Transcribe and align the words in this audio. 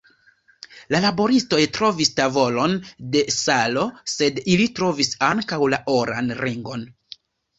La 0.93 0.99
laboristoj 1.01 1.59
trovis 1.77 2.09
tavolon 2.19 2.73
de 3.15 3.21
salo, 3.35 3.83
sed 4.15 4.41
ili 4.55 4.67
trovis 4.79 5.13
ankaŭ 5.27 5.59
la 5.75 5.83
oran 5.97 6.33
ringon. 6.41 6.87